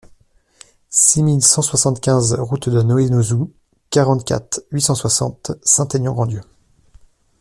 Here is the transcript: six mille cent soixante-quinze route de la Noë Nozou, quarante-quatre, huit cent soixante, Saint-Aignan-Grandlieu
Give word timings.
six 0.89 1.21
mille 1.21 1.43
cent 1.43 1.61
soixante-quinze 1.61 2.33
route 2.39 2.69
de 2.69 2.77
la 2.77 2.83
Noë 2.83 3.11
Nozou, 3.11 3.53
quarante-quatre, 3.91 4.63
huit 4.71 4.81
cent 4.81 4.95
soixante, 4.95 5.51
Saint-Aignan-Grandlieu 5.61 6.41